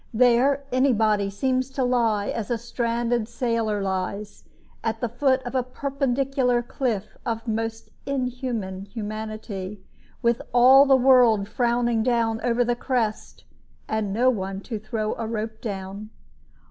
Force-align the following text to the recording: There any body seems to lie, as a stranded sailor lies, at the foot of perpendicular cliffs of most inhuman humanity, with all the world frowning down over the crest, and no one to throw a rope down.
There 0.15 0.63
any 0.71 0.93
body 0.93 1.29
seems 1.29 1.69
to 1.73 1.83
lie, 1.83 2.29
as 2.29 2.49
a 2.49 2.57
stranded 2.57 3.27
sailor 3.27 3.83
lies, 3.83 4.45
at 4.83 4.99
the 4.99 5.07
foot 5.07 5.43
of 5.43 5.73
perpendicular 5.75 6.63
cliffs 6.63 7.09
of 7.23 7.47
most 7.47 7.91
inhuman 8.07 8.85
humanity, 8.85 9.79
with 10.23 10.41
all 10.55 10.87
the 10.87 10.97
world 10.97 11.47
frowning 11.47 12.01
down 12.01 12.41
over 12.41 12.65
the 12.65 12.75
crest, 12.75 13.43
and 13.87 14.11
no 14.11 14.31
one 14.31 14.61
to 14.61 14.79
throw 14.79 15.13
a 15.19 15.27
rope 15.27 15.61
down. 15.61 16.09